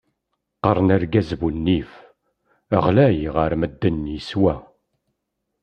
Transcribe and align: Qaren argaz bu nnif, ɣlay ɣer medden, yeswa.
Qaren 0.63 0.89
argaz 0.95 1.29
bu 1.39 1.49
nnif, 1.55 1.91
ɣlay 2.83 3.19
ɣer 3.35 3.51
medden, 3.59 3.97
yeswa. 4.13 4.55